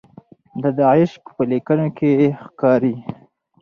[0.61, 2.11] د ده عشق په لیکنو کې
[2.43, 2.95] ښکاري.